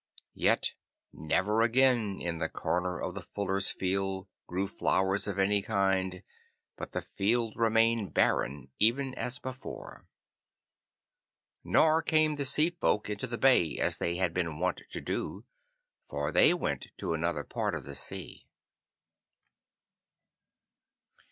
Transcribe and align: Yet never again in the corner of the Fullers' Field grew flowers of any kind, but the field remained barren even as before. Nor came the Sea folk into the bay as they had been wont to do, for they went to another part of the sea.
Yet 0.33 0.73
never 1.13 1.61
again 1.61 2.19
in 2.19 2.39
the 2.39 2.49
corner 2.49 2.99
of 2.99 3.13
the 3.13 3.21
Fullers' 3.21 3.69
Field 3.69 4.27
grew 4.47 4.65
flowers 4.67 5.27
of 5.27 5.37
any 5.37 5.61
kind, 5.61 6.23
but 6.75 6.91
the 6.93 7.03
field 7.03 7.53
remained 7.55 8.11
barren 8.11 8.71
even 8.79 9.13
as 9.13 9.37
before. 9.37 10.07
Nor 11.63 12.01
came 12.01 12.33
the 12.33 12.45
Sea 12.45 12.71
folk 12.71 13.11
into 13.11 13.27
the 13.27 13.37
bay 13.37 13.77
as 13.77 13.99
they 13.99 14.15
had 14.15 14.33
been 14.33 14.57
wont 14.57 14.81
to 14.89 15.01
do, 15.01 15.45
for 16.09 16.31
they 16.31 16.51
went 16.51 16.87
to 16.97 17.13
another 17.13 17.43
part 17.43 17.75
of 17.75 17.83
the 17.83 17.93
sea. 17.93 18.47